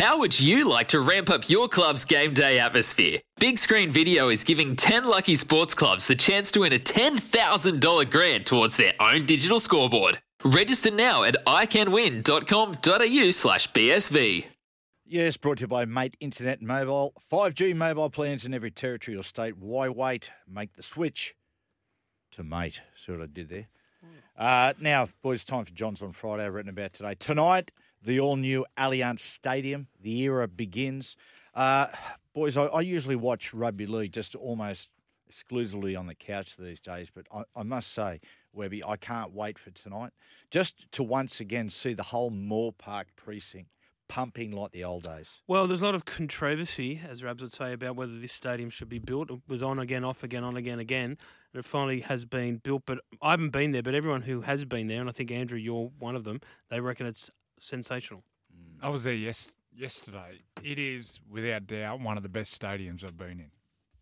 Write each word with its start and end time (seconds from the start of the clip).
How 0.00 0.16
would 0.16 0.40
you 0.40 0.66
like 0.66 0.88
to 0.88 1.00
ramp 1.00 1.28
up 1.28 1.50
your 1.50 1.68
club's 1.68 2.06
game 2.06 2.32
day 2.32 2.58
atmosphere? 2.58 3.18
Big 3.38 3.58
Screen 3.58 3.90
Video 3.90 4.30
is 4.30 4.44
giving 4.44 4.74
10 4.74 5.04
lucky 5.04 5.34
sports 5.34 5.74
clubs 5.74 6.06
the 6.06 6.14
chance 6.14 6.50
to 6.52 6.60
win 6.60 6.72
a 6.72 6.78
$10,000 6.78 8.10
grant 8.10 8.46
towards 8.46 8.78
their 8.78 8.94
own 8.98 9.26
digital 9.26 9.60
scoreboard. 9.60 10.18
Register 10.42 10.90
now 10.90 11.22
at 11.22 11.36
iCanWin.com.au 11.44 13.30
slash 13.30 13.70
BSV. 13.72 14.46
Yes, 15.04 15.36
brought 15.36 15.58
to 15.58 15.64
you 15.64 15.68
by 15.68 15.84
Mate 15.84 16.16
Internet 16.18 16.60
and 16.60 16.68
Mobile. 16.68 17.12
5G 17.30 17.76
mobile 17.76 18.08
plans 18.08 18.46
in 18.46 18.54
every 18.54 18.70
territory 18.70 19.18
or 19.18 19.22
state. 19.22 19.58
Why 19.58 19.90
wait? 19.90 20.30
Make 20.48 20.72
the 20.76 20.82
switch 20.82 21.34
to 22.32 22.42
Mate. 22.42 22.80
See 23.04 23.12
what 23.12 23.20
I 23.20 23.26
did 23.26 23.50
there? 23.50 23.68
Uh, 24.38 24.72
now, 24.80 25.10
boys, 25.20 25.44
time 25.44 25.66
for 25.66 25.72
John's 25.72 26.00
on 26.00 26.12
Friday. 26.12 26.46
I've 26.46 26.54
written 26.54 26.70
about 26.70 26.94
today. 26.94 27.14
Tonight, 27.18 27.70
the 28.02 28.20
all 28.20 28.36
new 28.36 28.64
Allianz 28.76 29.20
Stadium. 29.20 29.88
The 30.00 30.20
era 30.22 30.48
begins. 30.48 31.16
Uh, 31.54 31.88
boys, 32.34 32.56
I, 32.56 32.66
I 32.66 32.80
usually 32.80 33.16
watch 33.16 33.52
rugby 33.52 33.86
league 33.86 34.12
just 34.12 34.34
almost 34.34 34.88
exclusively 35.28 35.94
on 35.94 36.06
the 36.06 36.14
couch 36.14 36.56
these 36.56 36.80
days, 36.80 37.10
but 37.14 37.26
I, 37.32 37.42
I 37.54 37.62
must 37.62 37.92
say, 37.92 38.20
Webby, 38.52 38.82
I 38.82 38.96
can't 38.96 39.32
wait 39.32 39.58
for 39.58 39.70
tonight 39.70 40.12
just 40.50 40.90
to 40.92 41.02
once 41.02 41.38
again 41.38 41.70
see 41.70 41.94
the 41.94 42.02
whole 42.02 42.30
Moore 42.30 42.72
Park 42.72 43.08
precinct 43.16 43.70
pumping 44.08 44.50
like 44.50 44.72
the 44.72 44.82
old 44.82 45.04
days. 45.04 45.40
Well, 45.46 45.68
there's 45.68 45.82
a 45.82 45.84
lot 45.84 45.94
of 45.94 46.04
controversy, 46.04 47.00
as 47.08 47.22
Rabs 47.22 47.42
would 47.42 47.52
say, 47.52 47.72
about 47.72 47.94
whether 47.94 48.18
this 48.18 48.32
stadium 48.32 48.68
should 48.68 48.88
be 48.88 48.98
built. 48.98 49.30
It 49.30 49.38
was 49.46 49.62
on 49.62 49.78
again, 49.78 50.02
off 50.02 50.24
again, 50.24 50.42
on 50.42 50.56
again, 50.56 50.80
again. 50.80 51.16
And 51.52 51.60
it 51.60 51.64
finally 51.64 52.00
has 52.00 52.24
been 52.24 52.56
built. 52.56 52.82
But 52.86 52.98
I 53.22 53.30
haven't 53.30 53.50
been 53.50 53.70
there, 53.70 53.84
but 53.84 53.94
everyone 53.94 54.22
who 54.22 54.40
has 54.40 54.64
been 54.64 54.88
there, 54.88 55.00
and 55.00 55.08
I 55.08 55.12
think, 55.12 55.30
Andrew, 55.30 55.58
you're 55.58 55.92
one 56.00 56.16
of 56.16 56.24
them, 56.24 56.40
they 56.70 56.80
reckon 56.80 57.06
it's 57.06 57.30
sensational. 57.60 58.24
I 58.82 58.88
was 58.88 59.04
there 59.04 59.14
yes, 59.14 59.48
yesterday. 59.74 60.40
It 60.62 60.78
is, 60.78 61.20
without 61.30 61.66
doubt, 61.66 62.00
one 62.00 62.16
of 62.16 62.22
the 62.22 62.28
best 62.28 62.58
stadiums 62.60 63.04
I've 63.04 63.16
been 63.16 63.50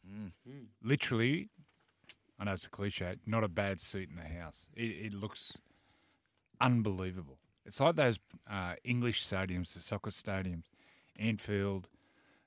in. 0.06 0.32
Literally, 0.82 1.50
I 2.38 2.44
know 2.44 2.52
it's 2.52 2.64
a 2.64 2.70
cliche, 2.70 3.16
not 3.26 3.44
a 3.44 3.48
bad 3.48 3.80
seat 3.80 4.08
in 4.08 4.16
the 4.16 4.40
house. 4.40 4.68
It, 4.74 4.84
it 4.84 5.14
looks 5.14 5.58
unbelievable. 6.60 7.38
It's 7.66 7.80
like 7.80 7.96
those 7.96 8.18
uh, 8.50 8.74
English 8.84 9.22
stadiums, 9.22 9.74
the 9.74 9.80
soccer 9.80 10.10
stadiums, 10.10 10.64
Anfield, 11.18 11.88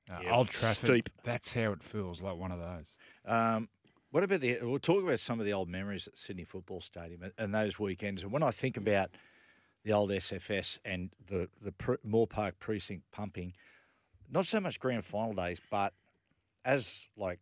uh, 0.10 0.20
Yeah, 0.24 0.36
Old 0.36 0.50
Trafford. 0.50 0.88
steep. 0.90 1.10
That's 1.24 1.54
how 1.54 1.72
it 1.74 1.84
feels, 1.84 2.22
like 2.22 2.38
one 2.38 2.52
of 2.52 2.60
those. 2.60 2.98
Um, 3.26 3.70
what 4.10 4.24
about 4.24 4.42
the? 4.42 4.58
We'll 4.62 4.80
talk 4.80 5.04
about 5.04 5.20
some 5.20 5.40
of 5.40 5.46
the 5.46 5.54
old 5.54 5.70
memories 5.70 6.08
at 6.08 6.18
Sydney 6.18 6.44
Football 6.44 6.82
Stadium 6.82 7.22
and, 7.22 7.34
and 7.38 7.54
those 7.54 7.80
weekends. 7.80 8.24
And 8.24 8.32
when 8.32 8.44
I 8.44 8.52
think 8.52 8.76
about 8.76 9.12
the 9.84 9.94
old 9.94 10.12
SFS 10.12 10.78
and 10.86 11.10
the 11.28 11.50
the 11.62 11.72
pre, 11.72 11.98
Moore 12.04 12.28
Park 12.28 12.60
precinct 12.60 13.04
pumping, 13.12 13.54
not 14.30 14.46
so 14.46 14.60
much 14.60 14.80
grand 14.80 15.06
final 15.06 15.34
days, 15.34 15.60
but 15.70 15.94
as 16.64 17.06
like 17.18 17.40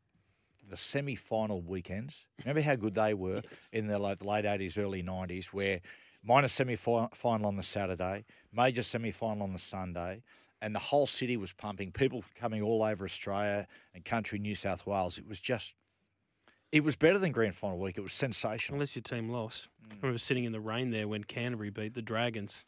the 0.70 0.78
semi 0.78 1.16
final 1.16 1.62
weekends. 1.62 2.26
Remember 2.40 2.62
how 2.62 2.76
good 2.76 2.96
they 2.96 3.14
were 3.14 3.42
in 3.74 3.88
the 3.88 3.98
like, 4.00 4.24
late 4.24 4.46
eighties, 4.46 4.78
early 4.78 5.02
nineties, 5.02 5.48
where 5.54 5.82
minor 6.24 6.48
semi 6.48 6.76
final 6.76 7.46
on 7.46 7.56
the 7.56 7.64
Saturday, 7.64 8.26
major 8.54 8.84
semi 8.84 9.12
final 9.12 9.44
on 9.44 9.54
the 9.54 9.60
Sunday. 9.60 10.24
And 10.62 10.76
the 10.76 10.80
whole 10.80 11.08
city 11.08 11.38
was 11.38 11.54
pumping. 11.54 11.94
People 11.94 12.22
coming 12.38 12.62
all 12.62 12.84
over 12.84 13.06
Australia 13.06 13.66
and 13.96 14.04
country 14.04 14.40
New 14.40 14.56
South 14.56 14.86
Wales. 14.86 15.18
It 15.18 15.26
was 15.26 15.40
just, 15.40 15.74
it 16.74 16.84
was 16.84 16.98
better 16.98 17.18
than 17.18 17.32
grand 17.32 17.56
final 17.56 17.80
week. 17.80 17.98
It 17.98 18.02
was 18.02 18.12
sensational. 18.12 18.76
Unless 18.76 18.98
your 18.98 19.04
team 19.04 19.30
lost. 19.30 19.70
I 20.02 20.06
remember 20.06 20.20
sitting 20.20 20.46
in 20.46 20.52
the 20.54 20.60
rain 20.62 20.92
there 20.92 21.08
when 21.08 21.24
Canterbury 21.26 21.70
beat 21.72 21.94
the 21.94 22.02
Dragons. 22.02 22.66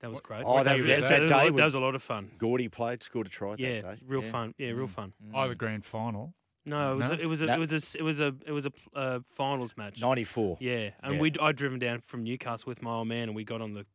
That 0.00 0.10
was 0.10 0.20
great. 0.20 0.42
Oh, 0.44 0.64
that- 0.64 0.76
was, 0.78 0.86
that- 0.88 1.00
that, 1.02 1.08
that 1.08 1.28
day 1.28 1.50
that 1.50 1.64
was 1.64 1.74
a 1.74 1.78
lot 1.78 1.94
of 1.94 2.02
fun. 2.02 2.32
Gordy 2.38 2.68
played, 2.68 3.02
scored 3.04 3.28
a 3.28 3.30
try. 3.30 3.54
Yeah, 3.56 3.82
that 3.82 4.00
day. 4.00 4.02
real 4.06 4.22
Yeah. 4.24 4.30
fun. 4.32 4.54
Yeah, 4.58 4.70
real 4.70 4.88
Mm. 4.88 4.90
fun. 4.90 5.12
Oh, 5.32 5.48
the 5.48 5.54
grand 5.54 5.84
final. 5.84 6.34
No, 6.64 6.92
it 6.94 6.96
was 6.96 7.08
No? 7.10 7.14
a, 7.16 7.18
it 7.20 7.26
was 7.26 7.42
a, 7.42 7.46
No. 7.46 7.54
it 7.54 7.58
was 7.58 7.72
a, 7.72 7.98
it 7.98 8.02
was 8.02 8.20
a 8.20 8.34
it 8.46 8.52
was 8.52 8.66
a 8.66 8.72
uh, 8.94 9.20
finals 9.34 9.74
match. 9.76 10.00
Ninety 10.00 10.24
four. 10.24 10.56
Yeah, 10.60 10.90
and 11.04 11.14
Yeah. 11.14 11.20
we 11.20 11.32
I'd 11.40 11.56
driven 11.56 11.78
down 11.78 12.00
from 12.00 12.24
Newcastle 12.24 12.68
with 12.70 12.82
my 12.82 12.90
old 12.92 13.08
man, 13.08 13.28
and 13.28 13.34
we 13.36 13.44
got 13.44 13.60
on 13.60 13.74
the 13.74 13.86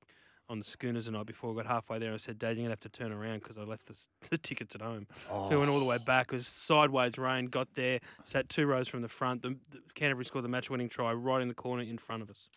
on 0.49 0.59
the 0.59 0.65
schooners 0.65 1.05
the 1.05 1.11
night 1.11 1.25
before. 1.25 1.51
We 1.53 1.61
got 1.61 1.69
halfway 1.71 1.99
there, 1.99 2.09
and 2.09 2.15
I 2.15 2.17
said, 2.17 2.39
"Dad, 2.39 2.55
you're 2.55 2.63
gonna 2.63 2.69
have 2.69 2.79
to 2.81 2.89
turn 2.89 3.11
around 3.11 3.41
because 3.43 3.57
I 3.57 3.63
left 3.63 3.85
the, 3.87 3.95
the 4.29 4.37
tickets 4.37 4.75
at 4.75 4.81
home." 4.81 5.07
So 5.29 5.47
we 5.49 5.57
went 5.57 5.69
all 5.69 5.79
the 5.79 5.85
way 5.85 5.97
back. 5.97 6.27
It 6.31 6.35
was 6.35 6.47
sideways 6.47 7.17
rain. 7.17 7.47
Got 7.47 7.73
there, 7.75 7.99
sat 8.23 8.49
two 8.49 8.65
rows 8.65 8.87
from 8.87 9.01
the 9.01 9.09
front. 9.09 9.41
The, 9.41 9.49
the 9.71 9.79
Canterbury 9.95 10.25
scored 10.25 10.45
the 10.45 10.49
match-winning 10.49 10.89
try 10.89 11.11
right 11.13 11.41
in 11.41 11.47
the 11.47 11.53
corner 11.53 11.83
in 11.83 11.97
front 11.97 12.21
of 12.23 12.29
us. 12.29 12.49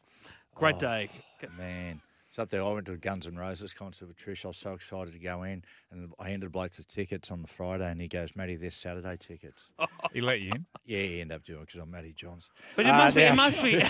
Great 0.55 0.77
Oh. 0.77 0.81
day. 0.81 1.11
Man. 1.57 2.01
It's 2.29 2.39
up 2.39 2.49
there. 2.49 2.63
I 2.63 2.71
went 2.71 2.87
to 2.87 2.93
a 2.93 2.97
Guns 2.97 3.27
N' 3.27 3.35
Roses 3.37 3.75
concert 3.75 4.07
with 4.07 4.17
Trish. 4.17 4.45
I 4.45 4.49
was 4.49 4.57
so 4.57 4.73
excited 4.75 5.13
to 5.15 5.19
go 5.19 5.43
in. 5.43 5.65
And 5.91 6.13
I 6.21 6.29
handed 6.29 6.53
Blake 6.53 6.71
the 6.71 6.85
tickets 6.85 7.33
on 7.33 7.43
the 7.43 7.49
Friday, 7.49 7.91
and 7.91 8.01
he 8.01 8.07
goes, 8.07 8.37
Matty, 8.37 8.55
there's 8.55 8.77
Saturday 8.77 9.17
tickets. 9.19 9.69
He 10.13 10.21
let 10.21 10.41
you 10.41 10.53
in. 10.55 10.65
Yeah, 10.87 11.03
he 11.03 11.21
ended 11.21 11.35
up 11.35 11.45
doing 11.45 11.63
it 11.63 11.67
because 11.67 11.81
I'm 11.81 11.91
Matty 11.91 12.13
Johns. 12.13 12.49
But 12.77 12.87
it 12.87 12.91
Uh, 12.91 12.99
must 12.99 13.17
be. 13.17 13.23
It 13.23 13.35
must 13.35 13.63
be. 13.65 13.83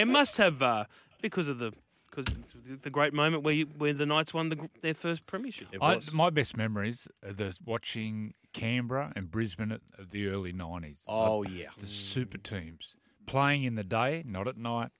it 0.00 0.04
must 0.06 0.36
have 0.38 0.62
uh, 0.62 0.84
because 1.20 1.48
of 1.48 1.58
the 1.58 1.72
because 2.10 2.34
the 2.82 2.90
great 2.90 3.12
moment 3.12 3.42
where 3.42 3.54
you, 3.54 3.66
where 3.76 3.92
the 3.92 4.06
Knights 4.06 4.32
won 4.34 4.48
the, 4.48 4.68
their 4.82 4.94
first 4.94 5.26
premiership. 5.26 5.68
It 5.72 5.78
I, 5.80 5.96
was. 5.96 6.12
my 6.12 6.30
best 6.30 6.56
memories 6.56 7.08
are 7.24 7.32
the 7.32 7.56
watching 7.64 8.34
Canberra 8.52 9.12
and 9.14 9.30
Brisbane 9.30 9.72
at, 9.72 9.80
of 9.98 10.10
the 10.10 10.28
early 10.28 10.52
nineties. 10.52 11.04
Oh, 11.06 11.42
yeah. 11.42 11.68
the 11.78 11.86
super 11.86 12.38
teams 12.38 12.96
playing 13.26 13.64
in 13.64 13.74
the 13.74 13.84
day, 13.84 14.22
not 14.26 14.48
at 14.48 14.56
night. 14.56 14.90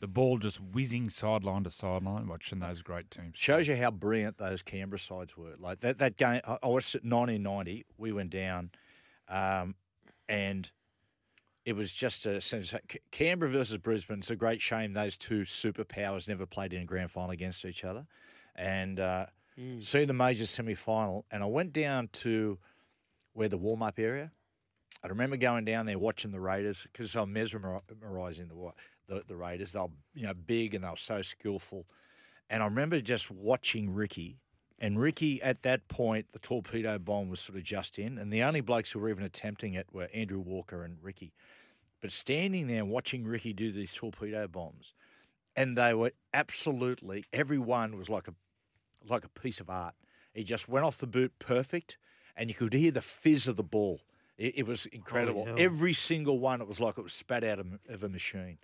The 0.00 0.08
ball 0.08 0.38
just 0.38 0.60
whizzing 0.60 1.10
sideline 1.10 1.62
to 1.64 1.70
sideline, 1.70 2.26
watching 2.26 2.58
those 2.58 2.82
great 2.82 3.10
teams. 3.10 3.38
Shows 3.38 3.68
you 3.68 3.76
how 3.76 3.92
brilliant 3.92 4.36
those 4.36 4.60
Canberra 4.60 4.98
sides 4.98 5.36
were. 5.36 5.54
Like 5.58 5.80
that, 5.80 5.98
that 5.98 6.16
game, 6.16 6.40
I 6.44 6.58
I 6.62 6.68
watched 6.68 6.96
it 6.96 7.04
1990. 7.04 7.84
We 7.98 8.12
went 8.12 8.30
down, 8.30 8.70
um, 9.28 9.76
and 10.28 10.68
it 11.64 11.74
was 11.74 11.92
just 11.92 12.26
a 12.26 12.40
sense. 12.40 12.74
Canberra 13.10 13.50
versus 13.50 13.76
Brisbane. 13.76 14.18
It's 14.18 14.30
a 14.30 14.36
great 14.36 14.60
shame 14.60 14.92
those 14.92 15.16
two 15.16 15.42
superpowers 15.42 16.28
never 16.28 16.46
played 16.46 16.72
in 16.72 16.82
a 16.82 16.84
grand 16.84 17.10
final 17.10 17.30
against 17.30 17.64
each 17.64 17.84
other. 17.84 18.06
And 18.56 18.98
uh, 19.00 19.26
see 19.80 20.04
the 20.04 20.12
major 20.12 20.46
semi 20.46 20.74
final, 20.74 21.24
and 21.30 21.42
I 21.42 21.46
went 21.46 21.72
down 21.72 22.08
to 22.12 22.58
where 23.32 23.48
the 23.48 23.56
warm 23.56 23.82
up 23.82 23.98
area. 23.98 24.32
I 25.04 25.08
remember 25.08 25.36
going 25.36 25.64
down 25.64 25.86
there 25.86 25.98
watching 25.98 26.30
the 26.30 26.40
Raiders 26.40 26.86
because 26.92 27.16
I'm 27.16 27.32
mesmerising 27.32 28.48
the, 28.48 28.72
the 29.08 29.22
the 29.26 29.36
Raiders. 29.36 29.72
They 29.72 29.80
were 29.80 29.88
you 30.14 30.26
know 30.26 30.34
big 30.34 30.74
and 30.74 30.84
they 30.84 30.88
were 30.88 30.96
so 30.96 31.22
skillful. 31.22 31.86
And 32.50 32.62
I 32.62 32.66
remember 32.66 33.00
just 33.00 33.30
watching 33.30 33.94
Ricky. 33.94 34.38
And 34.82 34.98
Ricky, 34.98 35.40
at 35.40 35.62
that 35.62 35.86
point, 35.86 36.26
the 36.32 36.40
torpedo 36.40 36.98
bomb 36.98 37.28
was 37.28 37.38
sort 37.38 37.56
of 37.56 37.62
just 37.62 38.00
in. 38.00 38.18
And 38.18 38.32
the 38.32 38.42
only 38.42 38.60
blokes 38.60 38.90
who 38.90 38.98
were 38.98 39.10
even 39.10 39.22
attempting 39.22 39.74
it 39.74 39.86
were 39.92 40.08
Andrew 40.12 40.40
Walker 40.40 40.82
and 40.82 40.96
Ricky. 41.00 41.32
But 42.00 42.10
standing 42.10 42.66
there 42.66 42.84
watching 42.84 43.24
Ricky 43.24 43.52
do 43.52 43.70
these 43.70 43.94
torpedo 43.94 44.48
bombs, 44.48 44.92
and 45.54 45.78
they 45.78 45.94
were 45.94 46.10
absolutely, 46.34 47.24
everyone 47.32 47.96
was 47.96 48.10
like 48.10 48.26
a, 48.26 48.34
like 49.08 49.24
a 49.24 49.28
piece 49.28 49.60
of 49.60 49.70
art. 49.70 49.94
He 50.34 50.42
just 50.42 50.68
went 50.68 50.84
off 50.84 50.98
the 50.98 51.06
boot 51.06 51.32
perfect, 51.38 51.96
and 52.36 52.50
you 52.50 52.54
could 52.56 52.72
hear 52.72 52.90
the 52.90 53.02
fizz 53.02 53.46
of 53.46 53.54
the 53.54 53.62
ball. 53.62 54.00
It, 54.36 54.58
it 54.58 54.66
was 54.66 54.86
incredible. 54.86 55.46
Every 55.58 55.92
single 55.92 56.40
one, 56.40 56.60
it 56.60 56.66
was 56.66 56.80
like 56.80 56.98
it 56.98 57.02
was 57.04 57.12
spat 57.12 57.44
out 57.44 57.60
of, 57.60 57.66
of 57.88 58.02
a 58.02 58.08
machine. 58.08 58.58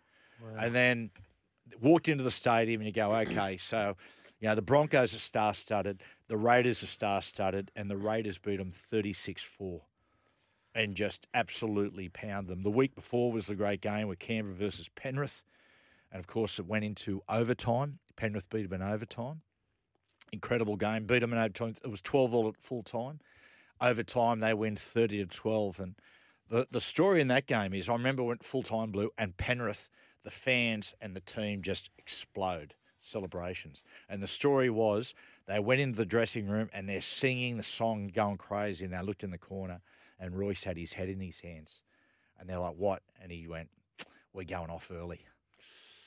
And 0.59 0.75
then 0.75 1.11
walked 1.81 2.09
into 2.09 2.25
the 2.25 2.31
stadium 2.31 2.81
and 2.81 2.87
you 2.87 2.93
go, 2.93 3.15
okay, 3.15 3.57
so 3.59 3.97
you 4.41 4.49
know 4.49 4.55
the 4.55 4.63
Broncos 4.63 5.15
are 5.15 5.19
star-studded, 5.19 6.03
the 6.29 6.37
Raiders 6.37 6.83
are 6.83 6.87
star-studded, 6.87 7.71
and 7.75 7.91
the 7.91 7.97
Raiders 7.97 8.39
beat 8.39 8.59
them 8.59 8.73
36-4 8.93 9.81
and 10.75 10.95
just 10.95 11.27
absolutely 11.35 12.09
pound 12.09 12.47
them. 12.47 12.63
The 12.63 12.71
week 12.71 12.95
before 12.95 13.33
was 13.33 13.49
the 13.49 13.57
great 13.57 13.81
game 13.81 14.07
with 14.07 14.21
Canberra 14.21 14.55
versus 14.55 14.89
Penrith, 14.95 15.43
and 16.13 16.21
of 16.21 16.27
course 16.27 16.59
it 16.59 16.67
went 16.67 16.85
into 16.85 17.23
overtime. 17.29 17.99
Penrith 18.17 18.49
beat 18.49 18.71
them 18.71 18.81
in 18.81 18.87
overtime. 18.87 19.43
Incredible 20.33 20.77
game, 20.77 21.07
beat 21.07 21.21
them 21.21 21.33
in 21.33 21.39
overtime. 21.39 21.75
It 21.83 21.91
was 21.91 22.03
12 22.03 22.35
all 22.35 22.49
at 22.49 22.57
full 22.57 22.83
time. 22.83 23.21
Overtime 23.81 24.41
they 24.41 24.55
win 24.55 24.77
30 24.77 25.19
to 25.19 25.27
12, 25.27 25.81
and 25.81 25.95
the 26.49 26.69
the 26.71 26.81
story 26.81 27.21
in 27.21 27.29
that 27.29 27.47
game 27.47 27.75
is 27.75 27.89
I 27.89 27.95
remember 27.95 28.23
when 28.23 28.39
full 28.39 28.63
time 28.63 28.93
blew 28.93 29.11
and 29.19 29.37
Penrith, 29.37 29.89
the 30.23 30.31
fans 30.31 30.95
and 31.01 31.17
the 31.17 31.21
team 31.21 31.63
just 31.63 31.91
explode 31.99 32.75
celebrations. 33.09 33.83
And 34.09 34.23
the 34.23 34.27
story 34.27 34.71
was 34.71 35.15
they 35.47 35.59
went 35.59 35.81
into 35.81 35.97
the 35.97 36.07
dressing 36.07 36.47
room 36.49 36.69
and 36.73 36.89
they're 36.89 37.01
singing 37.01 37.57
the 37.57 37.63
song, 37.63 38.11
going 38.15 38.37
crazy. 38.37 38.85
And 38.85 38.95
they 38.95 39.01
looked 39.03 39.25
in 39.25 39.31
the 39.31 39.39
corner 39.39 39.81
and 40.21 40.37
Royce 40.39 40.65
had 40.65 40.77
his 40.77 40.93
head 40.93 41.09
in 41.09 41.21
his 41.21 41.41
hands, 41.41 41.81
and 42.41 42.49
they're 42.49 42.59
like, 42.59 42.75
"What?" 42.77 43.03
And 43.23 43.31
he 43.31 43.47
went, 43.47 43.69
"We're 44.33 44.43
going 44.45 44.69
off 44.69 44.91
early." 44.93 45.21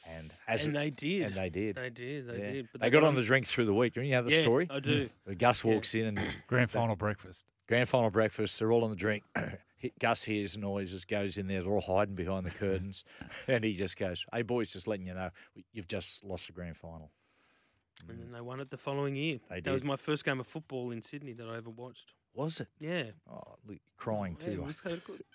And 0.05 0.33
as 0.47 0.65
and 0.65 0.75
it- 0.75 0.79
they 0.79 0.89
did. 0.89 1.21
and 1.27 1.35
they 1.35 1.49
did. 1.49 1.75
They 1.77 1.89
did. 1.89 2.27
They 2.27 2.37
Yeah. 2.39 2.51
did. 2.51 2.69
But 2.73 2.81
they 2.81 2.89
got 2.89 3.03
on 3.03 3.15
the 3.15 3.21
drink 3.23 3.47
through 3.47 3.65
the 3.65 3.73
week. 3.73 3.93
Do 3.93 4.01
you 4.01 4.11
know 4.11 4.23
the 4.23 4.31
yeah, 4.31 4.41
story? 4.41 4.67
I 4.69 4.79
do. 4.79 5.09
Gus 5.37 5.63
walks 5.63 5.95
in 5.95 6.17
and 6.17 6.33
Grand 6.47 6.69
final 6.71 6.95
breakfast. 6.95 7.45
Grand 7.67 7.87
final 7.87 8.09
breakfast. 8.09 8.59
They're 8.59 8.71
all 8.71 8.83
on 8.83 8.89
the 8.89 8.95
drink. 8.97 9.23
Gus 9.99 10.23
hears 10.23 10.57
noises, 10.57 11.05
goes 11.05 11.37
in 11.37 11.47
there. 11.47 11.61
They're 11.61 11.71
all 11.71 11.81
hiding 11.81 12.15
behind 12.15 12.45
the 12.45 12.51
curtains, 12.51 13.03
and 13.47 13.63
he 13.63 13.73
just 13.73 13.97
goes, 13.97 14.25
"Hey 14.33 14.41
boys, 14.41 14.71
just 14.71 14.87
letting 14.87 15.05
you 15.07 15.13
know, 15.13 15.29
you've 15.73 15.87
just 15.87 16.23
lost 16.23 16.47
the 16.47 16.53
grand 16.53 16.77
final." 16.77 17.11
And 18.09 18.19
then 18.19 18.31
they 18.31 18.41
won 18.41 18.59
it 18.59 18.69
the 18.71 18.77
following 18.77 19.15
year. 19.15 19.39
They 19.49 19.61
that 19.61 19.71
was 19.71 19.83
my 19.83 19.95
first 19.95 20.25
game 20.25 20.39
of 20.39 20.47
football 20.47 20.91
in 20.91 21.01
Sydney 21.01 21.33
that 21.33 21.47
I 21.47 21.57
ever 21.57 21.69
watched. 21.69 22.13
Was 22.33 22.59
it? 22.61 22.67
Yeah. 22.79 23.03
Oh, 23.29 23.55
look, 23.67 23.77
crying 23.97 24.37
Yeah, 24.39 24.45
too. 24.47 24.51
it 24.53 24.63
was 24.63 24.77
so 24.83 24.97
good. 25.05 25.23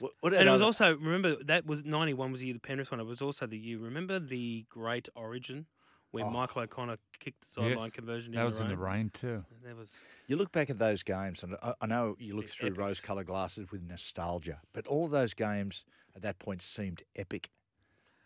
What, 0.00 0.12
what 0.20 0.34
And 0.34 0.48
it 0.48 0.52
was 0.52 0.60
also 0.60 0.96
remember 0.96 1.36
that 1.44 1.64
was 1.64 1.84
ninety 1.84 2.12
one 2.12 2.32
was 2.32 2.40
the 2.40 2.46
year 2.48 2.54
the 2.54 2.60
Penrith 2.60 2.90
one. 2.90 2.98
It 3.00 3.06
was 3.06 3.22
also 3.22 3.46
the 3.46 3.56
year. 3.56 3.78
Remember 3.78 4.18
the 4.18 4.66
Great 4.68 5.08
Origin 5.14 5.66
when 6.12 6.24
Oh. 6.24 6.30
Michael 6.30 6.62
O'Connor 6.62 6.96
kicked 7.18 7.40
the 7.54 7.62
Yes, 7.62 7.70
sideline 7.72 7.90
conversion. 7.90 8.32
That 8.32 8.40
in 8.40 8.44
was 8.46 8.58
the 8.58 8.64
in 8.64 8.70
the 8.70 8.76
rain. 8.76 9.10
too. 9.10 9.44
That 9.64 9.76
was 9.76 9.88
You 10.28 10.36
look 10.36 10.52
back 10.52 10.70
at 10.70 10.78
those 10.78 11.02
games, 11.02 11.42
and 11.42 11.56
I, 11.62 11.74
I 11.80 11.86
know 11.86 12.16
you 12.18 12.34
look 12.36 12.48
through 12.48 12.68
epic. 12.68 12.78
rose-coloured 12.80 13.26
glasses 13.26 13.70
with 13.70 13.82
nostalgia, 13.82 14.60
but 14.72 14.86
all 14.86 15.08
those 15.08 15.34
games 15.34 15.84
at 16.14 16.22
that 16.22 16.38
point 16.38 16.62
seemed 16.62 17.02
epic. 17.14 17.50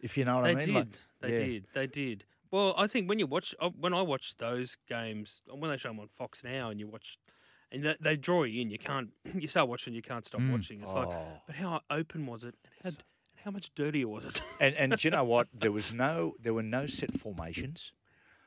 If 0.00 0.16
you 0.16 0.24
know 0.24 0.36
what 0.36 0.44
they 0.44 0.50
I 0.52 0.54
mean, 0.54 0.66
did. 0.66 0.74
Like, 0.74 0.88
they 1.20 1.30
yeah. 1.32 1.38
did. 1.38 1.66
They 1.74 1.86
did. 1.86 2.24
Well, 2.50 2.74
I 2.76 2.86
think 2.86 3.08
when 3.08 3.18
you 3.18 3.26
watch 3.26 3.54
uh, 3.60 3.68
when 3.70 3.92
I 3.94 4.02
watch 4.02 4.36
those 4.38 4.76
games 4.88 5.42
when 5.48 5.70
they 5.70 5.76
show 5.76 5.90
them 5.90 6.00
on 6.00 6.08
Fox 6.16 6.42
now 6.42 6.70
and 6.70 6.80
you 6.80 6.88
watch 6.88 7.18
and 7.70 7.84
they, 7.84 7.96
they 8.00 8.16
draw 8.16 8.42
you 8.44 8.62
in, 8.62 8.70
you 8.70 8.78
can't 8.78 9.10
you 9.34 9.46
start 9.46 9.68
watching, 9.68 9.92
you 9.94 10.02
can't 10.02 10.26
stop 10.26 10.40
Mm. 10.40 10.52
watching. 10.52 10.80
It's 10.82 10.92
like, 10.92 11.08
Oh. 11.08 11.42
but 11.46 11.54
how 11.56 11.80
open 11.90 12.26
was 12.26 12.42
it? 12.44 12.54
How, 13.44 13.50
much 13.50 13.74
dirtier 13.74 14.08
was 14.08 14.24
it? 14.24 14.42
And 14.60 14.74
and 14.76 14.96
do 14.96 15.06
you 15.06 15.10
know 15.10 15.24
what? 15.24 15.48
There 15.52 15.72
was 15.72 15.92
no 15.92 16.34
there 16.42 16.54
were 16.54 16.62
no 16.62 16.86
set 16.86 17.14
formations. 17.18 17.92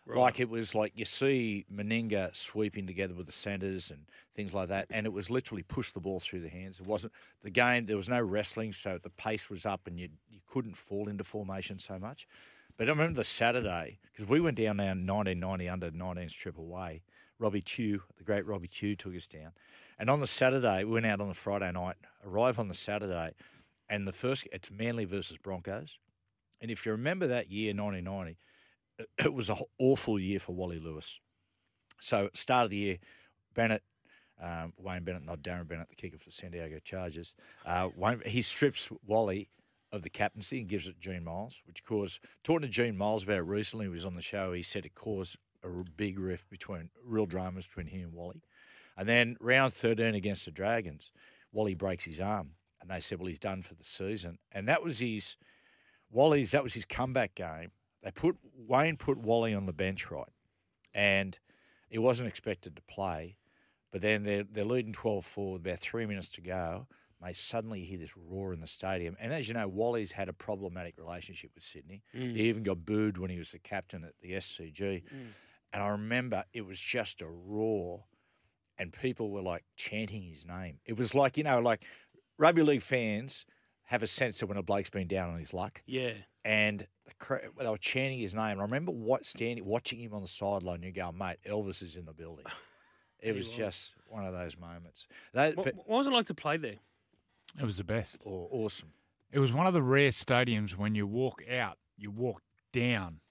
Like 0.05 0.39
it 0.41 0.49
was 0.49 0.75
like 0.75 0.91
you 0.95 1.05
see 1.05 1.65
Meninga 1.73 2.35
sweeping 2.35 2.85
together 2.85 3.13
with 3.13 3.25
the 3.25 3.31
centres 3.31 3.89
and 3.89 4.01
things 4.35 4.53
like 4.53 4.67
that, 4.67 4.87
and 4.89 5.05
it 5.05 5.13
was 5.13 5.29
literally 5.29 5.63
push 5.63 5.91
the 5.93 6.01
ball 6.01 6.19
through 6.19 6.41
the 6.41 6.49
hands. 6.49 6.79
It 6.81 6.85
wasn't 6.85 7.13
the 7.41 7.49
game. 7.49 7.85
There 7.85 7.95
was 7.95 8.09
no 8.09 8.21
wrestling, 8.21 8.73
so 8.73 8.99
the 9.01 9.09
pace 9.09 9.49
was 9.49 9.65
up, 9.65 9.87
and 9.87 9.97
you 9.97 10.09
you 10.29 10.41
couldn't 10.51 10.75
fall 10.77 11.07
into 11.07 11.23
formation 11.23 11.79
so 11.79 11.97
much. 11.97 12.27
But 12.75 12.87
I 12.87 12.91
remember 12.91 13.17
the 13.17 13.23
Saturday 13.23 13.99
because 14.11 14.27
we 14.27 14.41
went 14.41 14.57
down 14.57 14.77
there 14.77 14.91
in 14.91 15.07
1990 15.07 15.69
under 15.69 15.91
19s 15.91 16.33
triple 16.33 16.65
away. 16.65 17.03
Robbie 17.39 17.61
Tew, 17.61 18.01
the 18.17 18.23
great 18.23 18.45
Robbie 18.45 18.67
Tew, 18.67 18.95
took 18.95 19.15
us 19.15 19.27
down, 19.27 19.51
and 19.97 20.09
on 20.09 20.19
the 20.19 20.27
Saturday 20.27 20.83
we 20.83 20.91
went 20.91 21.05
out 21.05 21.21
on 21.21 21.29
the 21.29 21.33
Friday 21.33 21.71
night. 21.71 21.95
Arrive 22.25 22.59
on 22.59 22.67
the 22.67 22.75
Saturday, 22.75 23.33
and 23.89 24.07
the 24.07 24.13
first 24.13 24.47
it's 24.51 24.71
Manly 24.71 25.05
versus 25.05 25.37
Broncos. 25.37 25.99
And 26.61 26.71
if 26.71 26.85
you 26.85 26.91
remember 26.93 27.27
that 27.27 27.49
year, 27.49 27.73
1990, 27.73 28.37
it- 29.17 29.33
was 29.33 29.49
an 29.49 29.57
awful 29.79 30.19
year 30.19 30.39
for 30.39 30.53
Wally 30.55 30.79
Lewis. 30.79 31.19
So, 31.99 32.29
start 32.33 32.65
of 32.65 32.69
the 32.71 32.77
year, 32.77 32.97
Bennett, 33.53 33.83
um, 34.39 34.73
Wayne 34.77 35.03
Bennett, 35.03 35.25
not 35.25 35.41
Darren 35.41 35.67
Bennett, 35.67 35.89
the 35.89 35.95
kicker 35.95 36.17
for 36.17 36.25
the 36.25 36.31
San 36.31 36.51
Diego 36.51 36.79
Chargers, 36.79 37.35
uh, 37.65 37.89
Wayne, 37.95 38.21
he 38.25 38.41
strips 38.41 38.89
Wally 39.05 39.49
of 39.91 40.01
the 40.01 40.09
captaincy 40.09 40.59
and 40.59 40.67
gives 40.67 40.87
it 40.87 40.93
to 40.93 40.99
Gene 40.99 41.23
Miles, 41.23 41.61
which 41.65 41.83
caused, 41.83 42.19
talking 42.43 42.61
to 42.63 42.67
Gene 42.67 42.97
Miles 42.97 43.23
about 43.23 43.37
it 43.37 43.41
recently, 43.43 43.85
he 43.85 43.89
was 43.89 44.05
on 44.05 44.15
the 44.15 44.21
show, 44.21 44.53
he 44.53 44.63
said 44.63 44.85
it 44.85 44.95
caused 44.95 45.37
a 45.63 45.67
big 45.95 46.19
rift 46.19 46.49
between, 46.49 46.89
real 47.03 47.25
dramas 47.25 47.67
between 47.67 47.87
him 47.87 48.01
and 48.01 48.13
Wally. 48.13 48.41
And 48.97 49.07
then 49.07 49.37
round 49.39 49.73
13 49.73 50.15
against 50.15 50.45
the 50.45 50.51
Dragons, 50.51 51.11
Wally 51.51 51.75
breaks 51.75 52.05
his 52.05 52.19
arm. 52.19 52.51
And 52.83 52.91
they 52.91 52.99
said, 52.99 53.17
well, 53.17 53.27
he's 53.27 53.39
done 53.39 53.61
for 53.61 53.73
the 53.73 53.83
season. 53.83 54.37
And 54.51 54.67
that 54.67 54.83
was 54.83 54.99
his, 54.99 55.37
Wally's, 56.11 56.51
that 56.51 56.63
was 56.63 56.73
his 56.73 56.85
comeback 56.85 57.33
game. 57.33 57.71
They 58.03 58.11
put, 58.11 58.35
Wayne 58.55 58.97
put 58.97 59.17
Wally 59.17 59.53
on 59.53 59.65
the 59.65 59.73
bench, 59.73 60.11
right? 60.11 60.27
And 60.93 61.39
he 61.89 61.97
wasn't 61.97 62.27
expected 62.27 62.75
to 62.75 62.81
play. 62.81 63.37
But 63.91 64.01
then 64.01 64.23
they're, 64.23 64.43
they're 64.43 64.65
leading 64.65 64.91
12 64.91 65.25
4 65.25 65.53
with 65.53 65.65
about 65.65 65.79
three 65.79 66.05
minutes 66.05 66.29
to 66.31 66.41
go. 66.41 66.87
They 67.23 67.31
suddenly 67.31 67.85
hear 67.85 67.99
this 67.99 68.17
roar 68.17 68.51
in 68.51 68.59
the 68.59 68.67
stadium. 68.67 69.15
And 69.17 69.31
as 69.31 69.47
you 69.47 69.53
know, 69.53 69.67
Wally's 69.67 70.11
had 70.11 70.27
a 70.27 70.33
problematic 70.33 70.95
relationship 70.97 71.51
with 71.55 71.63
Sydney. 71.63 72.03
Mm. 72.13 72.35
He 72.35 72.49
even 72.49 72.63
got 72.63 72.85
booed 72.85 73.17
when 73.17 73.29
he 73.29 73.39
was 73.39 73.51
the 73.51 73.59
captain 73.59 74.03
at 74.03 74.13
the 74.21 74.33
SCG. 74.33 75.03
And 75.71 75.81
I 75.81 75.87
remember 75.87 76.43
it 76.53 76.65
was 76.65 76.79
just 76.79 77.21
a 77.21 77.27
roar, 77.27 78.03
and 78.77 78.91
people 78.91 79.31
were 79.31 79.41
like 79.41 79.63
chanting 79.77 80.21
his 80.21 80.45
name. 80.45 80.79
It 80.85 80.97
was 80.97 81.15
like, 81.15 81.37
you 81.37 81.43
know, 81.45 81.59
like 81.59 81.85
rugby 82.37 82.61
league 82.63 82.81
fans 82.81 83.45
have 83.87 84.03
a 84.03 84.07
sense 84.07 84.39
that 84.39 84.47
when 84.47 84.57
a 84.57 84.63
bloke's 84.63 84.89
been 84.89 85.07
down 85.07 85.29
on 85.31 85.39
his 85.39 85.53
luck, 85.53 85.81
Yeah. 85.85 86.13
and 86.45 86.87
they 87.59 87.67
were 87.67 87.77
chanting 87.77 88.19
his 88.19 88.33
name. 88.33 88.59
I 88.59 88.63
remember 88.63 88.91
what 88.91 89.25
standing, 89.25 89.65
watching 89.65 89.99
him 89.99 90.13
on 90.13 90.21
the 90.21 90.27
sideline. 90.27 90.83
You 90.83 90.91
go, 90.91 91.11
mate, 91.11 91.37
Elvis 91.45 91.81
is 91.83 91.95
in 91.95 92.05
the 92.05 92.13
building. 92.13 92.45
It 93.19 93.33
was, 93.33 93.47
was. 93.47 93.55
just 93.55 93.91
one 94.07 94.25
of 94.25 94.33
those 94.33 94.57
moments. 94.57 95.07
That, 95.33 95.55
What, 95.55 95.63
but, 95.63 95.75
what 95.87 95.99
was 95.99 96.07
it 96.07 96.11
like 96.11 96.25
to 96.27 96.33
play 96.33 96.57
there? 96.57 96.75
It 97.57 97.63
was 97.63 97.77
the 97.77 97.85
best. 97.85 98.17
oh, 98.25 98.49
awesome. 98.51 98.91
It 99.31 99.39
was 99.39 99.53
one 99.53 99.65
of 99.65 99.71
the 99.71 99.81
rare 99.81 100.09
stadiums 100.09 100.71
when 100.75 100.93
you 100.93 101.07
walk 101.07 101.41
out, 101.49 101.77
you 101.97 102.11
walk 102.11 102.41
down. 102.73 103.21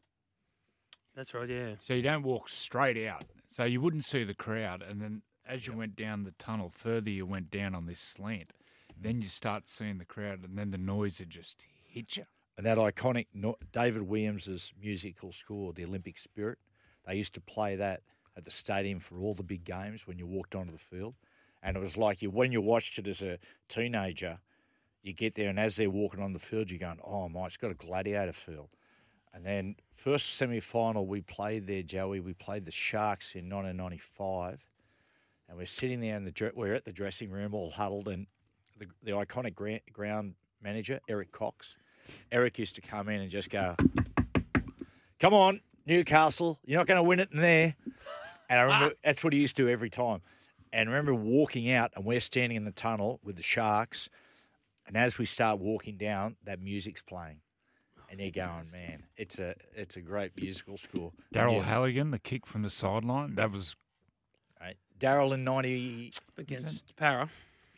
That's 1.14 1.34
right. 1.34 1.46
Yeah. 1.48 1.74
So 1.78 1.92
you 1.92 2.00
don't 2.00 2.22
walk 2.22 2.48
straight 2.48 3.06
out. 3.06 3.24
So 3.48 3.64
you 3.64 3.82
wouldn't 3.82 4.06
see 4.06 4.24
the 4.24 4.32
crowd. 4.34 4.80
And 4.82 4.98
then 5.02 5.22
as 5.46 5.66
you 5.66 5.74
went 5.74 5.94
down 5.94 6.24
the 6.24 6.32
tunnel, 6.38 6.70
further 6.70 7.10
you 7.10 7.26
went 7.26 7.50
down 7.50 7.74
on 7.74 7.84
this 7.84 8.00
slant, 8.00 8.54
then 9.02 9.20
you 9.20 9.28
start 9.28 9.66
seeing 9.66 9.98
the 9.98 10.04
crowd, 10.04 10.44
and 10.44 10.58
then 10.58 10.70
the 10.70 10.78
noise 10.78 11.20
would 11.20 11.30
just 11.30 11.66
hit 11.88 12.16
you. 12.16 12.24
And 12.56 12.66
that 12.66 12.78
iconic 12.78 13.26
no- 13.32 13.58
David 13.72 14.02
Williams's 14.02 14.72
musical 14.80 15.32
score, 15.32 15.72
The 15.72 15.84
Olympic 15.84 16.18
Spirit, 16.18 16.58
they 17.06 17.16
used 17.16 17.34
to 17.34 17.40
play 17.40 17.76
that 17.76 18.02
at 18.36 18.44
the 18.44 18.50
stadium 18.50 19.00
for 19.00 19.18
all 19.18 19.34
the 19.34 19.42
big 19.42 19.64
games 19.64 20.06
when 20.06 20.18
you 20.18 20.26
walked 20.26 20.54
onto 20.54 20.72
the 20.72 20.78
field. 20.78 21.14
And 21.62 21.76
it 21.76 21.80
was 21.80 21.96
like 21.96 22.22
you 22.22 22.30
when 22.30 22.52
you 22.52 22.60
watched 22.60 22.98
it 22.98 23.06
as 23.06 23.22
a 23.22 23.38
teenager, 23.68 24.38
you 25.02 25.12
get 25.12 25.34
there 25.34 25.48
and 25.48 25.60
as 25.60 25.76
they're 25.76 25.90
walking 25.90 26.20
on 26.20 26.32
the 26.32 26.38
field, 26.38 26.70
you're 26.70 26.78
going, 26.78 26.98
"Oh 27.04 27.28
my, 27.28 27.46
it's 27.46 27.56
got 27.56 27.70
a 27.70 27.74
gladiator 27.74 28.32
feel." 28.32 28.68
And 29.32 29.46
then 29.46 29.76
first 29.94 30.34
semi 30.34 30.60
final 30.60 31.06
we 31.06 31.20
played 31.20 31.66
there, 31.66 31.82
Joey. 31.82 32.20
We 32.20 32.34
played 32.34 32.64
the 32.64 32.72
Sharks 32.72 33.34
in 33.34 33.48
1995, 33.48 34.64
and 35.48 35.56
we're 35.56 35.66
sitting 35.66 36.00
there 36.00 36.16
in 36.16 36.24
the 36.24 36.52
we're 36.54 36.74
at 36.74 36.84
the 36.84 36.92
dressing 36.92 37.30
room 37.30 37.54
all 37.54 37.70
huddled, 37.70 38.08
and 38.08 38.26
the, 38.82 39.12
the 39.12 39.16
iconic 39.16 39.54
gra- 39.54 39.80
ground 39.92 40.34
manager 40.62 41.00
Eric 41.08 41.32
Cox. 41.32 41.76
Eric 42.30 42.58
used 42.58 42.74
to 42.74 42.80
come 42.80 43.08
in 43.08 43.20
and 43.20 43.30
just 43.30 43.50
go, 43.50 43.76
"Come 45.18 45.34
on, 45.34 45.60
Newcastle, 45.86 46.58
you're 46.64 46.78
not 46.78 46.86
going 46.86 46.96
to 46.96 47.02
win 47.02 47.20
it 47.20 47.30
in 47.32 47.40
there." 47.40 47.76
And 48.48 48.58
I 48.60 48.62
remember 48.62 48.94
that's 49.02 49.24
what 49.24 49.32
he 49.32 49.40
used 49.40 49.56
to 49.56 49.62
do 49.62 49.68
every 49.68 49.88
time. 49.90 50.20
And 50.72 50.88
I 50.88 50.92
remember 50.92 51.14
walking 51.14 51.70
out, 51.70 51.92
and 51.94 52.04
we're 52.04 52.20
standing 52.20 52.56
in 52.56 52.64
the 52.64 52.72
tunnel 52.72 53.20
with 53.22 53.36
the 53.36 53.42
Sharks, 53.42 54.08
and 54.86 54.96
as 54.96 55.18
we 55.18 55.26
start 55.26 55.58
walking 55.58 55.96
down, 55.96 56.36
that 56.44 56.60
music's 56.60 57.02
playing, 57.02 57.40
and 58.10 58.20
you're 58.20 58.30
going, 58.30 58.70
"Man, 58.72 59.04
it's 59.16 59.38
a 59.38 59.54
it's 59.74 59.96
a 59.96 60.00
great 60.00 60.32
musical 60.40 60.76
score." 60.76 61.12
Daryl 61.32 61.56
yeah, 61.58 61.62
Halligan, 61.62 62.10
the 62.10 62.18
kick 62.18 62.46
from 62.46 62.62
the 62.62 62.70
sideline, 62.70 63.36
that 63.36 63.50
was 63.50 63.76
right. 64.60 64.76
Daryl 64.98 65.32
in 65.34 65.44
ninety, 65.44 66.12
Against 66.36 66.96
Parra. 66.96 67.30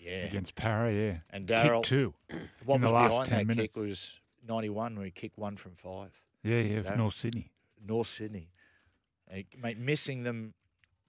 Yeah, 0.04 0.24
against 0.26 0.54
Parra, 0.54 0.92
yeah. 0.92 1.16
and 1.30 1.46
Kick 1.48 1.56
Daryl. 1.56 1.82
two. 1.82 2.14
What 2.64 2.76
in 2.76 2.82
was 2.82 2.90
the 2.90 2.94
last 2.94 3.10
behind 3.10 3.28
10 3.28 3.38
that 3.38 3.46
minutes. 3.46 3.74
kick 3.74 3.82
was 3.82 4.20
ninety 4.46 4.68
one, 4.68 4.96
where 4.96 5.04
he 5.06 5.10
kicked 5.10 5.38
one 5.38 5.56
from 5.56 5.72
five. 5.76 6.10
Yeah, 6.42 6.58
yeah, 6.60 6.82
for 6.82 6.96
North 6.96 7.14
Sydney. 7.14 7.50
North 7.86 8.08
Sydney. 8.08 8.50
And 9.28 9.38
he- 9.50 9.58
mate, 9.60 9.78
missing 9.78 10.22
them 10.24 10.54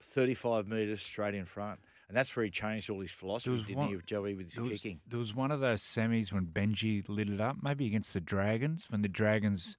35 0.02 0.66
metres 0.66 1.02
straight 1.02 1.34
in 1.34 1.44
front. 1.44 1.80
And 2.08 2.16
that's 2.16 2.34
where 2.36 2.44
he 2.44 2.50
changed 2.50 2.88
all 2.88 3.00
his 3.00 3.10
philosophy, 3.10 3.50
was 3.50 3.62
didn't 3.64 3.76
one- 3.78 3.88
he, 3.88 3.94
of 3.94 4.06
Joey 4.06 4.34
with 4.34 4.46
his 4.46 4.54
There 4.54 4.64
was, 4.64 4.80
kicking? 4.80 5.00
there 5.08 5.18
was 5.18 5.34
one 5.34 5.50
of 5.50 5.60
those 5.60 5.82
semis 5.82 6.32
when 6.32 6.46
Benji 6.46 7.06
lit 7.08 7.28
it 7.28 7.40
up, 7.40 7.56
maybe 7.62 7.84
against 7.86 8.14
the 8.14 8.20
Dragons, 8.20 8.86
when 8.90 9.02
the 9.02 9.08
Dragons 9.08 9.76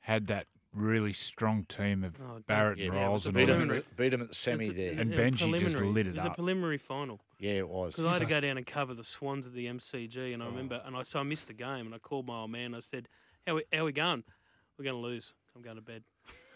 had 0.00 0.26
that 0.26 0.46
really 0.74 1.12
strong 1.14 1.64
team 1.64 2.04
of 2.04 2.20
Oh, 2.20 2.42
Barrett 2.46 2.78
yeah, 2.78 2.86
and 2.86 2.94
yeah, 2.94 3.06
it 3.06 3.08
Ryles 3.10 3.24
and 3.24 3.34
Beat 3.34 3.48
all 3.48 3.54
him, 3.56 3.60
them. 3.60 3.62
in 3.62 3.68
preliminary- 3.68 3.78
the, 3.80 3.94
beat 4.02 4.12
him 4.14 4.20
at 4.22 4.28
the 4.28 4.34
semi 4.34 4.68
a- 4.68 4.72
there. 4.72 4.92
And 5.00 5.10
yeah, 5.10 5.16
Benji 5.18 5.58
just 5.58 5.80
lit 5.80 6.06
it 6.06 6.10
It 6.10 6.16
was 6.16 6.24
up. 6.26 6.32
a 6.32 6.34
preliminary 6.34 6.78
final. 6.78 7.20
Yeah, 7.38 7.52
it 7.52 7.68
was. 7.68 7.94
Because 7.96 8.06
I 8.06 8.12
had 8.14 8.18
to 8.20 8.34
go 8.34 8.40
down 8.40 8.56
and 8.56 8.66
cover 8.66 8.94
the 8.94 9.04
Swans 9.04 9.46
at 9.46 9.52
the 9.52 9.66
MCG, 9.66 10.32
and 10.32 10.42
I 10.42 10.46
remember, 10.46 10.80
and 10.86 10.96
I 10.96 11.02
so 11.02 11.18
I 11.20 11.22
missed 11.22 11.48
the 11.48 11.52
game, 11.52 11.86
and 11.86 11.94
I 11.94 11.98
called 11.98 12.26
my 12.26 12.38
old 12.40 12.50
man. 12.50 12.74
I 12.74 12.80
said, 12.80 13.08
"How 13.46 13.56
we, 13.56 13.64
how 13.72 13.84
we 13.84 13.92
going? 13.92 14.24
We're 14.78 14.84
going 14.84 14.96
to 14.96 15.02
lose. 15.02 15.34
I'm 15.54 15.62
going 15.62 15.76
to 15.76 15.82
bed." 15.82 16.02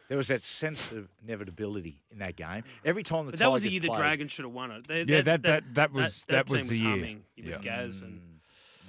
There 0.08 0.16
was 0.16 0.28
that 0.28 0.42
sense 0.42 0.90
of 0.90 1.08
inevitability 1.24 2.02
in 2.10 2.18
that 2.18 2.34
game. 2.34 2.64
Every 2.84 3.02
time 3.04 3.26
the 3.26 3.32
But 3.32 3.38
that 3.40 3.52
was 3.52 3.62
the 3.62 3.68
Tigers 3.68 3.84
year 3.84 3.92
the 3.92 3.96
Dragons 3.98 4.32
should 4.32 4.44
have 4.44 4.52
won 4.54 4.70
it. 4.72 4.88
They, 4.88 5.02
Yeah, 5.04 5.20
that- 5.20 5.42
that- 5.44 5.74
that 5.74 5.92
was- 5.92 6.24
that 6.24 6.48
was 6.50 6.62
team 6.62 6.68
the 6.70 6.76
year. 6.82 6.90
humming. 6.90 7.24
With 7.36 7.46
Yeah. 7.46 7.58
Gaz 7.58 8.00
and 8.00 8.20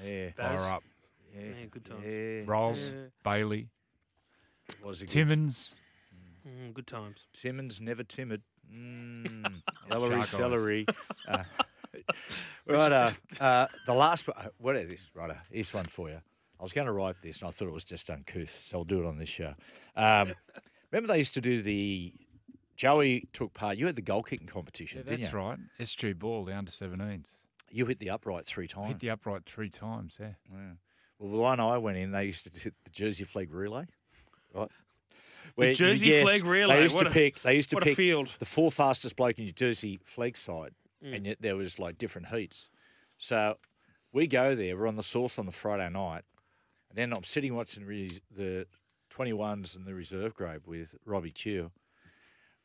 Mm, 0.02 0.04
yeah, 0.04 0.30
Baz. 0.36 0.60
Fire 0.62 0.72
up. 0.72 0.84
yeah, 1.36 1.42
Yeah, 1.42 1.66
good 1.70 1.86
times. 1.86 2.04
Yeah, 2.04 2.46
Ryles, 2.46 2.94
Yeah. 2.94 3.02
Bailey, 3.24 3.70
was 4.84 5.02
a 5.02 5.06
good- 5.06 5.12
Timmins. 5.12 5.76
mm, 6.48 6.74
good 6.74 6.88
times. 6.88 7.28
Timmins 7.34 7.80
never 7.80 8.04
timid. 8.04 8.42
Mm, 8.74 9.62
celery, 10.26 10.88
Shark 12.08 12.18
eyes. 12.18 12.36
celery. 12.68 12.80
Uh, 12.80 12.90
right, 12.90 12.92
uh, 12.92 13.44
uh, 13.44 13.68
the 13.86 13.94
last 13.94 14.28
one. 14.28 14.50
What 14.58 14.76
is 14.76 14.90
this? 14.90 15.10
Right, 15.14 15.32
uh, 15.32 15.36
here's 15.52 15.74
one 15.74 15.86
for 15.86 16.10
you. 16.10 16.20
I 16.60 16.64
was 16.64 16.74
going 16.74 16.86
to 16.88 16.94
write 16.94 17.16
this, 17.24 17.42
and 17.42 17.48
I 17.50 17.52
thought 17.52 17.68
it 17.68 17.74
was 17.74 17.84
just 17.84 18.10
uncouth, 18.10 18.66
so 18.68 18.80
I'll 18.80 18.84
do 18.84 19.04
it 19.04 19.08
on 19.08 19.18
this 19.18 19.30
show. 19.30 19.54
Um, 19.96 20.34
remember 20.92 21.12
they 21.14 21.18
used 21.20 21.34
to 21.36 21.42
do 21.42 21.62
the. 21.62 22.14
Joey 22.78 23.28
took 23.34 23.54
part. 23.54 23.78
You 23.78 23.86
had 23.86 23.96
the 23.96 24.02
goal 24.02 24.24
kicking 24.24 24.48
competition, 24.48 25.04
Yeah, 25.06 25.16
that's 25.16 25.34
right. 25.34 25.60
SG 25.80 26.18
Ball, 26.18 26.46
the 26.46 26.56
under 26.58 26.72
17s. 26.72 27.28
You 27.70 27.86
hit 27.86 28.00
the 28.00 28.10
upright 28.10 28.46
three 28.48 28.68
times. 28.68 28.88
Hit 28.94 29.00
the 29.00 29.12
upright 29.12 29.44
three 29.46 29.70
times, 29.70 30.18
yeah. 30.20 30.34
Yeah. 30.52 30.58
Well, 31.20 31.32
the 31.32 31.38
one 31.38 31.60
I 31.60 31.78
went 31.78 31.98
in, 31.98 32.12
they 32.12 32.26
used 32.26 32.44
to 32.46 32.50
do 32.50 32.72
the 32.84 32.90
Jersey 32.90 33.24
Flegg 33.24 33.50
relay, 33.52 33.86
right? 34.54 34.70
where 35.56 35.74
Jersey 35.74 36.08
yes, 36.08 36.24
flag 36.24 36.44
relay, 36.46 36.78
They 36.78 36.84
used 36.84 36.96
what 36.96 37.04
to 37.04 37.10
a- 37.10 37.14
pick. 37.14 37.42
They 37.42 37.56
used 37.56 37.70
to 37.72 37.78
pick 37.78 37.96
field. 37.96 38.30
the 38.40 38.46
four 38.46 38.72
fastest 38.72 39.16
bloke 39.16 39.38
in 39.38 39.46
New 39.46 39.52
Jersey 39.52 40.00
Flegg 40.04 40.36
side, 40.36 40.74
Mm. 41.04 41.16
and 41.16 41.26
yet 41.26 41.38
there 41.42 41.56
was 41.56 41.80
like 41.80 41.98
different 41.98 42.28
heats. 42.28 42.70
So 43.18 43.58
we 44.14 44.28
go 44.28 44.56
there. 44.56 44.78
We're 44.78 44.88
on 44.88 44.96
the 44.96 45.04
sauce 45.04 45.40
on 45.40 45.46
the 45.46 45.52
Friday 45.52 45.90
night, 45.90 46.24
and 46.90 46.98
then 46.98 47.14
I'm 47.14 47.24
sitting 47.24 47.56
watching 47.56 47.86
the 48.36 48.68
21s 49.16 49.76
and 49.76 49.86
the 49.86 49.94
reserve 49.94 50.36
grade 50.36 50.62
with 50.66 50.96
Robbie 51.06 51.32
Chew. 51.32 51.72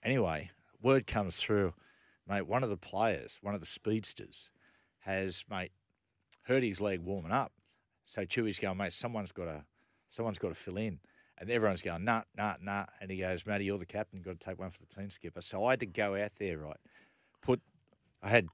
Anyway, 0.02 0.50
word 0.83 1.07
comes 1.07 1.37
through, 1.37 1.75
mate. 2.28 2.47
One 2.47 2.62
of 2.62 2.71
the 2.71 2.76
players, 2.76 3.38
one 3.40 3.55
of 3.55 3.61
the 3.61 3.66
speedsters, 3.66 4.50
has 5.00 5.45
mate 5.50 5.73
hurt 6.47 6.62
his 6.62 6.81
leg 6.81 7.00
warming 7.00 7.33
up. 7.33 7.52
So 8.05 8.23
Chewy's 8.25 8.59
going, 8.59 8.78
mate. 8.78 8.93
Someone's 8.93 9.33
got 9.33 9.47
to, 9.47 9.64
someone's 10.11 10.38
got 10.38 10.49
to 10.49 10.55
fill 10.55 10.76
in. 10.76 11.00
And 11.38 11.50
everyone's 11.50 11.83
going, 11.83 12.05
nah, 12.05 12.23
nah, 12.37 12.55
nah. 12.62 12.87
And 13.00 13.11
he 13.11 13.19
goes, 13.19 13.45
Matty, 13.45 13.66
you're 13.66 13.78
the 13.78 13.85
captain. 13.85 14.19
You've 14.19 14.25
Got 14.25 14.40
to 14.40 14.47
take 14.47 14.59
one 14.59 14.71
for 14.71 14.78
the 14.78 14.95
team 14.95 15.11
skipper. 15.11 15.43
So 15.43 15.64
I 15.64 15.71
had 15.73 15.81
to 15.81 15.87
go 15.87 16.16
out 16.16 16.33
there, 16.38 16.59
right? 16.59 16.78
Put, 17.43 17.61
I 18.23 18.28
had 18.28 18.49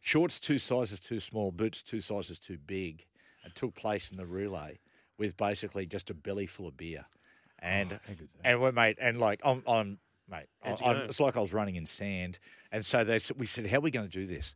shorts 0.00 0.38
two 0.40 0.58
sizes 0.58 1.00
too 1.00 1.20
small, 1.20 1.50
boots 1.50 1.82
two 1.82 2.00
sizes 2.00 2.38
too 2.38 2.58
big, 2.58 3.04
and 3.42 3.54
took 3.54 3.74
place 3.74 4.10
in 4.10 4.16
the 4.16 4.26
relay 4.26 4.78
with 5.18 5.36
basically 5.36 5.86
just 5.86 6.10
a 6.10 6.14
belly 6.14 6.46
full 6.46 6.66
of 6.66 6.76
beer. 6.76 7.06
And 7.60 7.98
and 8.44 8.60
we 8.60 8.70
mate, 8.72 8.98
and 9.00 9.18
like 9.18 9.40
I'm, 9.44 9.62
I'm 9.66 9.98
mate, 10.30 10.46
I, 10.62 10.76
I'm, 10.84 10.96
it's 10.98 11.20
like 11.20 11.36
I 11.36 11.40
was 11.40 11.54
running 11.54 11.76
in 11.76 11.86
sand. 11.86 12.38
And 12.72 12.84
so 12.84 13.04
they 13.04 13.18
we 13.36 13.46
said, 13.46 13.66
how 13.66 13.78
are 13.78 13.80
we 13.80 13.90
going 13.90 14.08
to 14.08 14.12
do 14.12 14.26
this? 14.26 14.54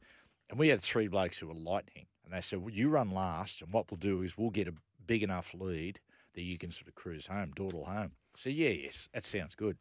And 0.50 0.58
we 0.58 0.68
had 0.68 0.80
three 0.80 1.08
blokes 1.08 1.38
who 1.38 1.46
were 1.46 1.54
lightning, 1.54 2.06
and 2.24 2.34
they 2.34 2.40
said, 2.40 2.60
well, 2.60 2.74
you 2.74 2.88
run 2.88 3.10
last, 3.10 3.62
and 3.62 3.72
what 3.72 3.90
we'll 3.90 3.98
do 3.98 4.22
is 4.22 4.36
we'll 4.36 4.50
get 4.50 4.68
a 4.68 4.74
big 5.06 5.22
enough 5.22 5.54
lead 5.54 6.00
that 6.34 6.42
you 6.42 6.58
can 6.58 6.70
sort 6.70 6.88
of 6.88 6.94
cruise 6.94 7.26
home, 7.26 7.52
dawdle 7.54 7.84
home. 7.84 8.12
So 8.36 8.50
yeah, 8.50 8.70
yes, 8.70 9.08
that 9.14 9.26
sounds 9.26 9.54
good. 9.54 9.78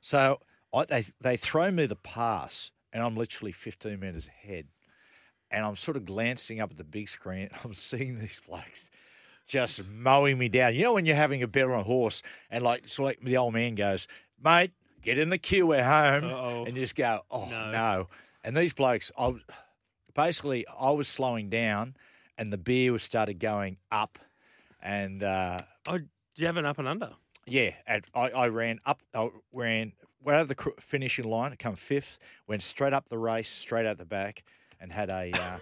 So 0.00 0.40
I, 0.72 0.84
they 0.84 1.04
they 1.20 1.36
throw 1.36 1.70
me 1.70 1.86
the 1.86 1.96
pass, 1.96 2.70
and 2.94 3.02
I'm 3.02 3.16
literally 3.16 3.52
15 3.52 4.00
metres 4.00 4.28
ahead, 4.28 4.66
and 5.50 5.66
I'm 5.66 5.76
sort 5.76 5.98
of 5.98 6.06
glancing 6.06 6.60
up 6.60 6.70
at 6.70 6.78
the 6.78 6.84
big 6.84 7.10
screen. 7.10 7.50
I'm 7.64 7.74
seeing 7.74 8.18
these 8.18 8.40
blokes 8.46 8.88
just 9.46 9.84
mowing 9.86 10.38
me 10.38 10.48
down. 10.48 10.74
You 10.74 10.84
know 10.84 10.94
when 10.94 11.04
you're 11.04 11.16
having 11.16 11.42
a 11.42 11.46
bet 11.46 11.64
on 11.66 11.78
a 11.78 11.82
horse, 11.82 12.22
and 12.50 12.64
like 12.64 12.88
so 12.88 13.02
like 13.02 13.20
the 13.22 13.36
old 13.36 13.52
man 13.52 13.74
goes, 13.74 14.08
"Mate, 14.42 14.70
get 15.02 15.18
in 15.18 15.28
the 15.28 15.36
queue, 15.36 15.66
we're 15.66 15.84
home," 15.84 16.24
Uh-oh. 16.24 16.64
and 16.64 16.74
you 16.74 16.82
just 16.82 16.96
go, 16.96 17.20
"Oh 17.30 17.46
No. 17.50 17.70
no!" 17.70 18.08
And 18.42 18.56
these 18.56 18.72
blokes, 18.72 19.10
I 19.18 19.28
was, 19.28 19.42
basically 20.14 20.64
I 20.68 20.90
was 20.92 21.08
slowing 21.08 21.50
down, 21.50 21.96
and 22.38 22.52
the 22.52 22.58
beer 22.58 22.92
was 22.92 23.02
started 23.02 23.34
going 23.38 23.76
up, 23.90 24.18
and. 24.80 25.22
uh 25.22 25.62
Oh, 25.86 25.98
do 25.98 26.06
you 26.36 26.46
have 26.46 26.56
an 26.56 26.64
up 26.64 26.78
and 26.78 26.88
under? 26.88 27.10
yeah, 27.46 27.72
and 27.86 28.04
I, 28.14 28.30
I 28.30 28.48
ran 28.48 28.80
up, 28.86 29.02
I 29.14 29.28
ran 29.52 29.92
went 30.24 30.40
over 30.40 30.54
the 30.54 30.72
finishing 30.80 31.24
line, 31.28 31.54
come 31.58 31.76
fifth, 31.76 32.18
went 32.46 32.62
straight 32.62 32.92
up 32.92 33.08
the 33.08 33.18
race, 33.18 33.48
straight 33.48 33.86
out 33.86 33.98
the 33.98 34.04
back, 34.04 34.44
and 34.80 34.92
had 34.92 35.10
a 35.10 35.30
uh, 35.32 35.58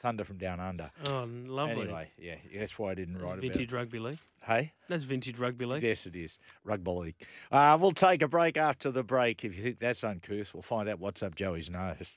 thunder 0.00 0.24
from 0.24 0.38
down 0.38 0.60
under. 0.60 0.90
Oh, 1.06 1.28
lovely. 1.46 1.82
Anyway, 1.84 2.10
yeah, 2.18 2.36
that's 2.58 2.78
why 2.78 2.90
I 2.90 2.94
didn't 2.94 3.18
write 3.18 3.38
about 3.38 3.42
vintage 3.42 3.72
rugby 3.72 3.98
league. 3.98 4.18
Hey, 4.42 4.72
That's 4.88 5.04
vintage 5.04 5.38
rugby 5.38 5.66
league. 5.66 5.82
yes, 5.82 6.06
it 6.06 6.16
is 6.16 6.38
rugby 6.64 6.90
league. 6.90 7.14
Uh, 7.52 7.76
we'll 7.78 7.92
take 7.92 8.22
a 8.22 8.28
break 8.28 8.56
after 8.56 8.90
the 8.90 9.02
break. 9.02 9.44
If 9.44 9.54
you 9.54 9.62
think 9.62 9.78
that's 9.80 10.02
uncouth, 10.02 10.54
we'll 10.54 10.62
find 10.62 10.88
out 10.88 10.98
what's 10.98 11.22
up 11.22 11.34
Joey's 11.34 11.68
nose. 11.68 12.16